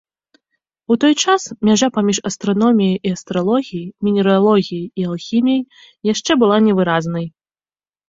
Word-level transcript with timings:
У 0.95 0.95
той 1.03 1.13
час 1.25 1.41
мяжа 1.69 1.89
паміж 1.97 2.17
астраноміяй 2.31 2.97
і 3.11 3.13
астралогіяй, 3.17 3.87
мінералогіяй 4.09 4.83
і 5.05 5.09
алхіміяй 5.13 5.65
яшчэ 6.15 6.31
была 6.45 6.57
невыразнай. 6.69 7.25